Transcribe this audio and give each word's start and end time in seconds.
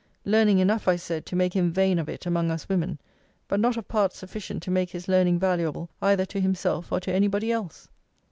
Learning 0.25 0.57
enough, 0.57 0.87
I 0.87 0.95
said, 0.95 1.27
to 1.27 1.35
make 1.35 1.53
him 1.53 1.71
vain 1.71 1.99
of 1.99 2.09
it 2.09 2.25
among 2.25 2.49
us 2.49 2.67
women: 2.67 2.97
but 3.47 3.59
not 3.59 3.77
of 3.77 3.87
parts 3.87 4.17
sufficient 4.17 4.63
to 4.63 4.71
make 4.71 4.89
his 4.89 5.07
learning 5.07 5.37
valuable 5.37 5.91
either 6.01 6.25
to 6.25 6.39
himself 6.41 6.91
or 6.91 6.99
to 7.01 7.13
any 7.13 7.27
body 7.27 7.51
else. 7.51 7.87